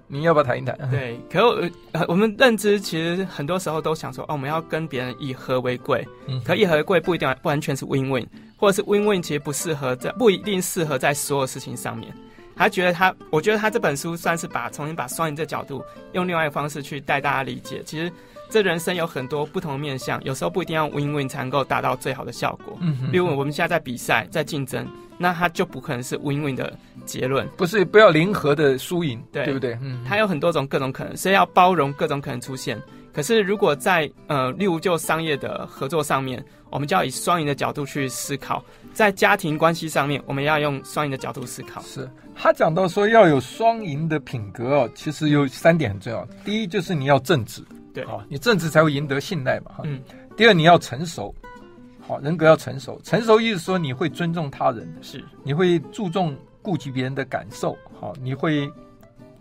[0.09, 0.77] 你要不要谈一谈？
[0.91, 1.71] 对，可我
[2.09, 6.07] 我们认知其实很多时候都想说，哦，我们要跟别人以和为贵。
[6.27, 12.13] 嗯，可以和为贵不一定不完全是 win win，或者是 win win 其实不适合在不一定适合在所有事情上面。
[12.55, 17.83] 他觉得他，我觉得他这本书算是把重新把双赢这角度用另外一个方式去带大家理解。
[17.85, 18.11] 其实
[18.49, 22.77] 这人生有很多不同的面向，有时候不一定要 win win 才能够达到最好的效果。
[22.81, 24.87] 嗯哼，比如我们现在在比赛，在竞争。
[25.19, 29.73] 那它就不可能是 win-win 的结论，不是不要零和的输赢，对，对不对？
[29.81, 32.79] 嗯，它有很多种各种可能，所以要包容各种可能出现。
[33.15, 41.81] 可是如果在呃，例如就商业的合作上面，我们就要以双赢的角度去思考；在家庭关系上面，我们要用双赢的角度思考。
[41.81, 46.29] 是他讲到说要有双赢的品格哦，其实有三点很重要。
[46.45, 47.63] 第一就是你要正直，
[47.97, 49.77] 对，好，你正直才会赢得信赖嘛。
[49.85, 50.03] 嗯。
[50.37, 51.35] 第二你要成熟。
[52.07, 53.01] 好，人格要成熟。
[53.03, 57.75] 成熟意思说你会尊重他人，是你会注重顾及别人的感受。
[57.99, 58.71] 好，你会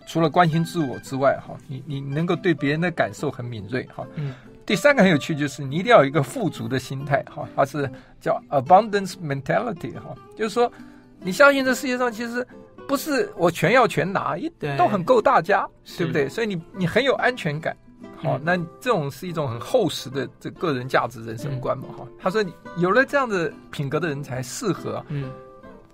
[0.08, 3.84] 除了关心自我之外，哈，你你能够对别人的感受很敏锐。
[3.94, 4.34] 哈，嗯。
[4.66, 7.22] 第三个很有趣，就是你一定要有一个富足的心态。
[7.30, 7.92] 哈，它是
[8.22, 9.94] 叫 abundance mentality。
[9.96, 10.72] 哈，就是说
[11.20, 12.48] 你相信这世界上其实
[12.88, 16.28] 不是我全要全拿，一都很够大家，对不对？
[16.30, 17.78] 所以你你很有安全感。
[18.26, 21.86] 好，那这种是一种很厚实的这个人价值人生观嘛？
[21.98, 22.44] 哈、嗯，他说
[22.78, 25.32] 有了这样的品格的人才适合，嗯，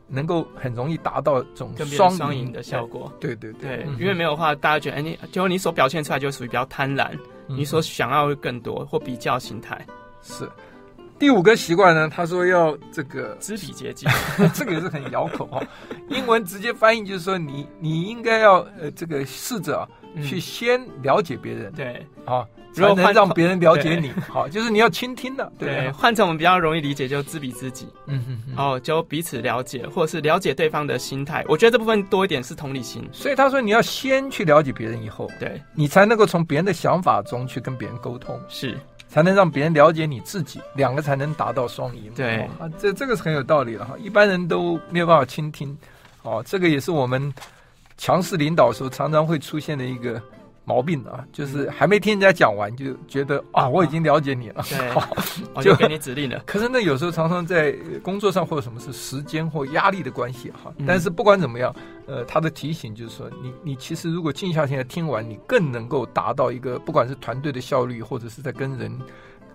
[0.08, 3.12] 能够很容易达到这种双双赢的效果。
[3.20, 7.10] 对对对，对，因为没有的话，大家觉得哎，你就你所表现出来就属于比较贪婪，
[7.48, 9.86] 嗯、你所想要会更多或比较心态。
[10.22, 10.50] 是
[11.20, 12.10] 第五个习惯呢？
[12.10, 14.08] 他说要这个知彼解己，
[14.56, 15.62] 这个也是很咬口哈。
[16.10, 19.88] 英文直接翻译就是说你你应该要呃这个试着啊。
[20.24, 24.12] 去先了解别人，对，啊，才能让别人了解你。
[24.28, 25.92] 好， 就是你要倾听的，对。
[25.92, 27.88] 换成我们比较容易理解，就知彼知己。
[28.08, 31.46] 嗯哼，哦，就彼此了解，或者是了解对方的心态。
[31.48, 33.08] 我觉得这部分多一点是同理心。
[33.12, 42.12] 所以他说，你要先去了解别人，以后，对，你才能够从别人的想法中去跟别人沟通，是，才能让别人了解你自己，两个才能达到双赢。
[42.16, 43.96] 对，啊，这这个是很有道理的哈。
[44.00, 45.78] 一般人都没有办法倾听，
[46.24, 47.34] 哦，这个也是我们。
[48.02, 50.20] 强势领导的时候，常常会出现的一个
[50.66, 54.82] 毛病啊，就是还没听人家讲完，就觉得啊，我已经了解你了，对，
[55.64, 56.42] 就给你指令了。
[56.48, 60.74] 可是那，有时候常常在工作上或者什么是时间或压力的关系哈。
[60.88, 61.72] 但是不管怎么样，
[62.08, 68.92] 呃，他的提醒就是说，你你其实如果静下心来听完，你更能够达到一个不管是团队的效率，或者是在跟人。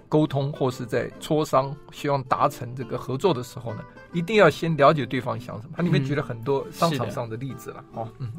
[0.08, 3.80] 沟通或是在磋商，希望达成这个合作的时候呢，
[4.12, 5.74] 一定要先了解对方想什么。
[5.76, 8.32] 它里面举了很多商场上的例子了，哦，嗯。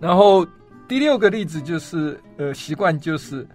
[0.00, 0.46] 然后
[0.86, 3.46] 第六个例子就是，呃，习惯就是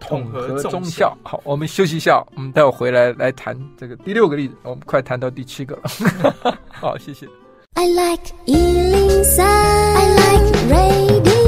[0.00, 1.16] 统合中效。
[1.22, 4.56] 好，我们休息一下，我们待会回来来谈这个第六个例子。
[4.62, 5.82] 我们快谈到第七个了。
[6.68, 7.28] 好，谢谢。
[7.74, 11.41] I like 103, I like radio.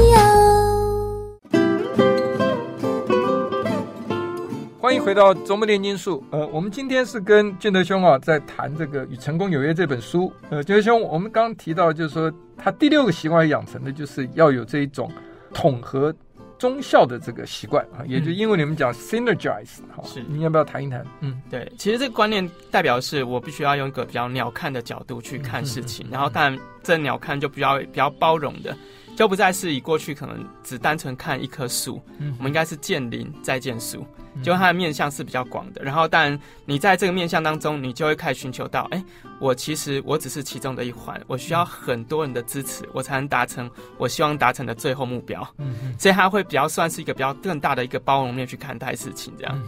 [4.85, 6.23] 欢迎回到周末炼金术。
[6.29, 10.31] 呃，我们今天是跟建德兄啊在谈这个《与成功有约》这本书。
[10.51, 15.11] 呃，俊德兄，我们刚刚提到，就是说他第六个习惯养成的，就是要有这一种
[15.55, 16.13] 统合
[16.59, 19.79] 中效的这个习惯啊，也就英文你们讲 synergize。
[19.91, 21.03] 好，是，你要不要谈一谈？
[21.21, 28.77] 嗯，对，其实这个观念代表是我必须要用一个比较鸟瞰的角度去看事情，嗯、然后当然这鸟瞰就比较比较包容的。
[29.15, 34.05] 就不再是以过去可能只单纯看一棵树，嗯，我们应该是见林再见树，
[34.43, 35.81] 就它的面向是比较广的。
[35.81, 39.05] 然后，当然你在这个面向当中，你就会开始寻求到，哎、欸，
[39.39, 45.47] 我其实我只是其中的一环，我需要很多人的支持，我才能达成我希望达成的最后目标。
[45.59, 49.63] 嗯嗯，所以它会比较算是一个比较更大的一个包容面去看待事情，这样。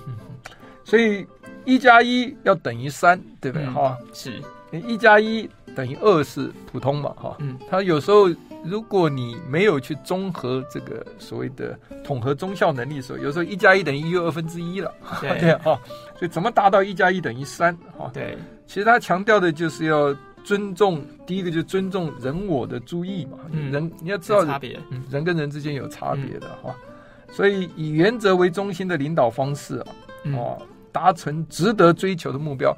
[0.83, 1.25] 所以
[1.63, 3.65] 一加一要等于三，对不对？
[3.69, 4.41] 哈、嗯，是
[4.85, 7.13] 一加一等于二是普通嘛？
[7.15, 8.29] 哈，嗯，它有时候。
[8.67, 15.79] 如果你没有去综合这个所谓的统合综效能力的时候，有时候一加一等于一又二分之一了， 对哈、哦。
[16.17, 17.75] 所以怎么达到一加一等于三？
[17.97, 18.37] 哈，对。
[18.65, 23.37] 其实他强调的就是要尊重，第一个就是尊重人我的注意嘛。
[23.51, 27.33] 嗯、人你要知道差别，人跟人之间有差别的哈、嗯。
[27.33, 29.87] 所以以原则为中心的领导方式啊，
[30.35, 32.75] 哦，达成值得追求的目标。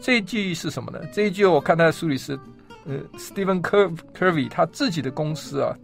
[0.00, 1.00] 这一句是什么呢？
[1.12, 2.38] 这一句我看他的书里是。
[2.86, 5.76] 呃，Stephen Covey 他自己的公司啊，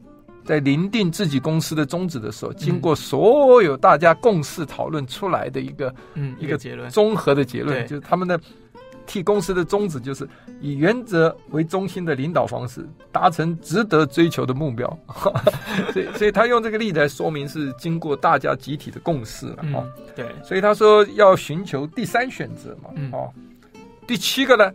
[0.45, 8.41] 在拟定自己公司的宗旨的时候，经过所有大家共识讨论出来的一个嗯一个结论，综合的结论，就是他们的
[9.05, 10.29] 替公司的宗旨就是
[10.61, 14.87] 以原则为中心的领导方式，达成值得追求的目标。
[15.93, 19.93] 所以，所以他用这个例子来说明是经过大家集体的共识了啊、嗯。
[20.15, 23.43] 对，所以他说要寻求第三选择嘛，哦、嗯，
[24.07, 24.71] 第七个呢？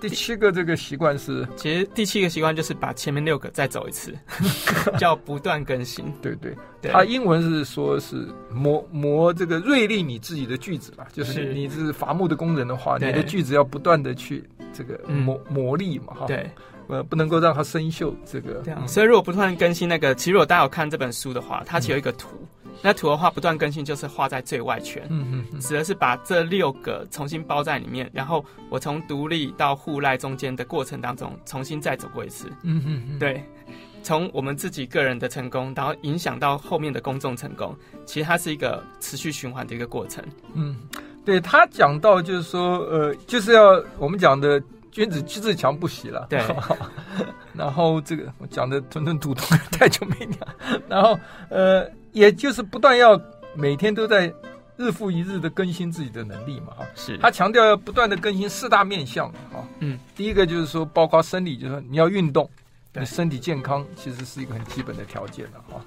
[0.00, 4.14] 第七个这个习惯是，其实第七个习惯就是把前面六个再走一次，
[4.98, 6.04] 叫不断更新。
[6.22, 11.92] 对对，对，他英文是说是磨磨这个锐利你自己的句子吧，就是你是。
[11.96, 16.50] 伐木的工人的话，你的句子要不断的去这个磨磨砺嘛，哈，对，
[16.88, 18.12] 呃，不能够让它生锈。
[18.26, 22.28] 这个，嗯、所以如果不断更新那个，其实如果大家有看这本书的话，它其实有一个图。
[22.40, 22.46] 嗯
[22.82, 33.42] 那图的话，不断更新就是画在最外圈，嗯嗯，嗯，指的是把这六个重新包在里面，然后我从独立到互赖中间的过程当中，重新再走过一次，嗯嗯嗯，对，
[34.02, 40.22] 从我们自己个人的成功，然后影响到后面的公众成功，其实它是一个持续循环的一个过程。
[40.54, 40.76] 嗯，
[41.24, 44.62] 对他讲到就是说，呃，就是要我们讲的
[44.92, 46.40] 君子自强不息了，对，
[47.54, 50.48] 然后这个我讲的吞吞吐吐太久没讲，
[50.88, 51.18] 然后
[51.50, 51.88] 呃。
[52.12, 53.20] 也就是不断要
[53.54, 54.32] 每天都在
[54.78, 57.18] 日复一日的更新自己的能力嘛，哈，是。
[57.18, 62.48] 他强调要不断的更新四大面向，哈，嗯，第一个就是说包括生理，就是说你要运动，
[62.94, 65.78] 你身体健康其实是一个很基本的条件的哈，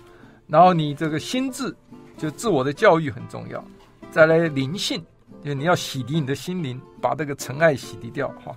[0.45, 1.75] 然后你这个心智
[2.15, 3.65] 就自我的教育很重要，
[4.11, 5.03] 再来灵性，
[5.43, 8.55] 就你要洗涤你的心灵，把这个尘埃洗涤掉哈，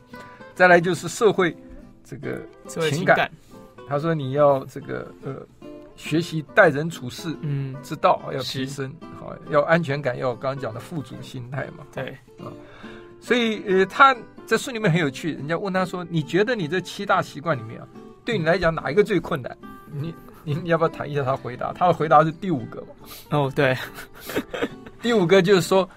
[0.55, 1.57] 再来就是社会
[2.05, 2.41] 这个
[2.91, 3.31] 情感，
[3.89, 5.37] 他说你要这个呃。
[5.95, 12.49] 学习待人处事，嗯，之道要提升，好，要安全感，要我刚刚讲的富足心态嘛，对，啊，
[13.21, 17.87] 所以呃，他在书里面很有趣，人家问他说，你觉得你这七大习惯里面啊，
[18.25, 19.57] 对你来讲哪一个最困难？
[19.93, 20.13] 你
[20.45, 21.75] 你你要不要谈一下他回答？
[21.75, 22.89] 他的回答是第五个嘛？
[23.31, 23.77] 哦，对，
[25.03, 25.89] 第五个就是说，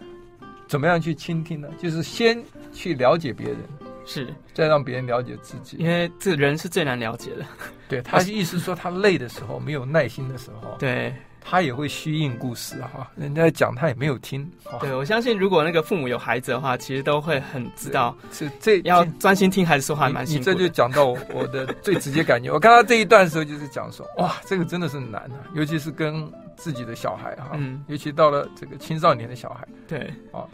[0.68, 1.70] 怎么样去倾听呢？
[1.82, 2.38] 就是先
[2.74, 3.58] 去了解别人。
[4.06, 7.46] 是，再让别人了解自己，因为这人是最难了解的。
[7.88, 13.12] 对，他意思说，他累的时候，没有耐心的时候，对，他也会虚应故事哈。
[13.16, 14.50] 人家讲他也没有听。
[14.80, 20.52] 对，我相信，如果那个父母有孩子的话，其实都会很知道，是这要专心听孩子说话，蛮辛苦的。
[20.52, 22.52] 你这就讲到我的最直接感觉。
[22.52, 30.46] 我看到这一段的时候，就是讲说，哇，这个真的是难啊，尤其是跟自己的小孩哈，嗯，尤其到了这个青少年的小孩，对，啊。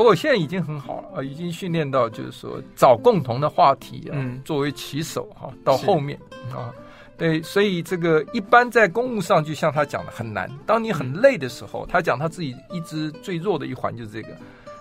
[0.00, 6.18] 不过现在已经很好了啊，已经训练到就是说找共同的话题啊，嗯、作为棋手哈，到后面
[6.50, 6.72] 啊，
[7.18, 10.50] 对，所以这个一般在公务上，就像他讲的很难。
[10.64, 14.28] 当你很累的时候，他讲他自己一直最弱的一环就是这个，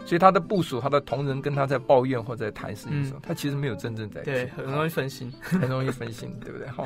[0.05, 6.65] 所以他的部署、他的同仁跟他在抱怨或者在谈事情的时候，嗯、他其实没有真正在对，很容易分心，很容易分心，对不对？
[6.69, 6.85] 哈，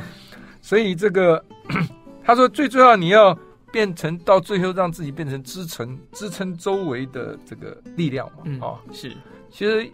[0.60, 1.46] 所以这个
[2.26, 3.38] 他说最重要你要。
[3.74, 8.44] 变成到最后让自己变成支撑支撑周围的这个力量嘛？
[8.44, 9.12] 嗯、啊，是。
[9.50, 9.92] 其实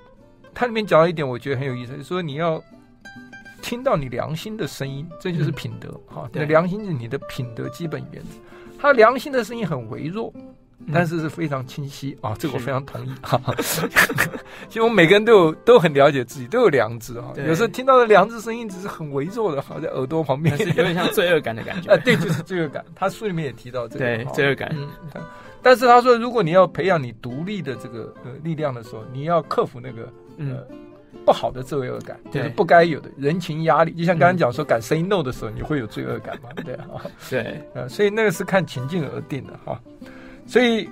[0.53, 2.61] 它里面讲到一点，我觉得很有意思，就是、说你要
[3.61, 6.29] 听到你良心的声音，这就是品德哈。
[6.33, 8.29] 你、嗯啊、良心是你的品德基本原则。
[8.77, 10.33] 他良心的声音很微弱。
[10.93, 13.39] 但是是非常清晰啊，这个我非常同意哈。
[14.67, 17.33] 其实我们每个人都有都很了解自己，都有良知啊。
[17.37, 21.91] 有时候听到的良知声音只是很微弱的，好在耳朵旁边，是有点像罪恶感的感觉。
[21.93, 22.83] 啊，对，就是罪恶感。
[22.95, 24.73] 他书里面也提到这个，对，罪恶感。
[24.75, 24.89] 嗯，
[25.61, 30.65] 但是他说，如果你要培养你独立的这个呃力量的时候，你要克服那个呃
[31.25, 33.91] 不好的罪恶感，就是不该有的人情压力。
[33.91, 36.49] 就像刚刚讲说，敢 say no 的时候，你会有罪恶感嘛？
[36.63, 36.87] 对啊，
[37.29, 39.79] 对， 呃，所以那个是看情境而定的哈。
[40.49, 40.89] 所以，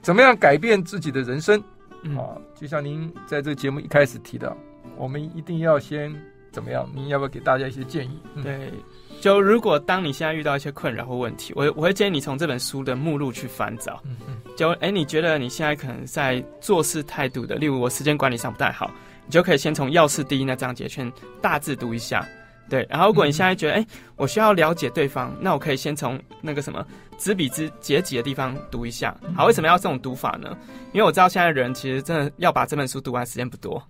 [0.00, 1.62] 怎么样改变自己的人生？
[2.02, 4.56] 嗯、啊，就像您在这个节目一开始提到，
[4.96, 6.10] 我们一定要先
[6.50, 6.88] 怎么样？
[6.94, 8.18] 您要不要给大家一些建议？
[8.42, 8.72] 对，
[9.20, 14.00] 就如果当你现在遇到一些困扰或问题，我我会建议你从这本书的目录去翻找。
[14.06, 14.36] 嗯嗯。
[14.56, 18.90] 就哎，你觉得你现在可能在做事态度的，例如我时间管理上不太好，
[19.26, 22.26] 你就可以先从要事第一那章节先大致读一下。
[22.68, 23.86] 对，然后如果你现在觉得，哎、嗯，
[24.16, 26.84] 我需要了解对方，那我可以先从那个什么
[27.16, 29.16] 知彼知己的地方读一下。
[29.34, 30.56] 好，为什么要这种读法呢？
[30.92, 33.80] 因为我知道现在人其实真的要把这本书读完时间不多。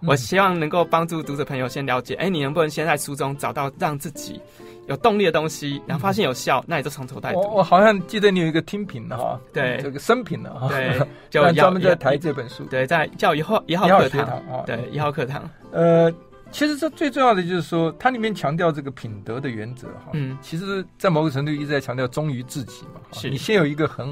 [0.00, 4.40] 嗯、 我希望能够帮助读者朋友先了解，哎，你能不能先在书中找到让自己
[4.86, 7.40] 有动力的东西，然后发现有效，那你就从头再读。
[7.40, 11.00] 我我好像记得你有一个听评的哈，对，这个生评的哈，对，
[11.30, 16.12] 就专门在抬这本书，对，在叫一号一号课堂啊，对，一号课堂，呃。
[16.52, 20.10] 其实这最重要的就是说，它里面强调这个品德的原则哈。
[20.14, 23.00] 嗯，其实，在某个程度一直在强调忠于自己嘛。
[23.12, 24.06] 是，你先有一个很、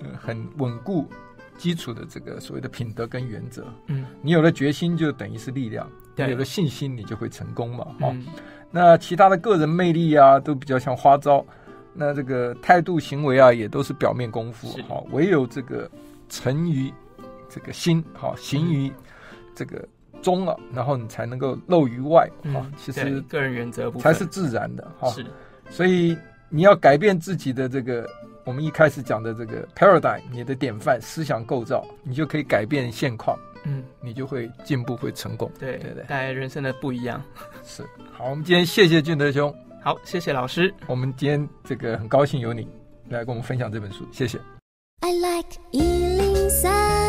[0.00, 1.08] 呃、很稳固
[1.56, 3.64] 基础的这个所谓的品德跟原则。
[3.86, 5.90] 嗯，你有了决心，就等于是力量。
[6.14, 7.84] 对，你有了信心，你就会成功嘛。
[7.98, 8.26] 哈、嗯，
[8.70, 11.44] 那其他的个人魅力啊，都比较像花招。
[11.94, 14.68] 那这个态度行为啊，也都是表面功夫。
[14.82, 15.90] 哈，唯有这个
[16.28, 16.92] 沉于
[17.48, 18.92] 这个心，哈，行于
[19.54, 19.88] 这个。
[20.22, 22.66] 忠了，然后你才能够露于外啊。
[22.76, 25.08] 其实个人原则才是自然的哈。
[25.10, 25.24] 是，
[25.70, 26.16] 所以
[26.48, 28.08] 你要改变自己的这个，
[28.44, 33.38] 我们一开始讲的这个 paradigm，你的典范思想构造，你就可以改变现况。
[33.64, 35.50] 嗯，你就会进步，会成功。
[35.58, 37.22] 对对对，带来人生的不一样。
[37.62, 39.54] 是，好，我们今天谢谢俊德兄。
[39.82, 40.72] 好，谢谢老师。
[40.86, 42.66] 我们今天这个很高兴有你
[43.08, 44.38] 来跟我们分享这本书，谢谢。
[45.00, 46.99] I like